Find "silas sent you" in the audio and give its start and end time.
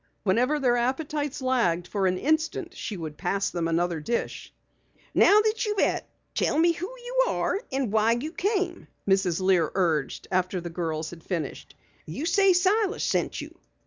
12.53-13.53